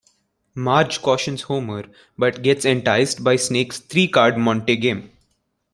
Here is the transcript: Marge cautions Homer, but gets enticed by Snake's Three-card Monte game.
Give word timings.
Marge 0.55 0.97
cautions 0.99 1.43
Homer, 1.43 1.83
but 2.17 2.41
gets 2.41 2.65
enticed 2.65 3.23
by 3.23 3.35
Snake's 3.35 3.77
Three-card 3.77 4.35
Monte 4.35 4.75
game. 4.77 5.11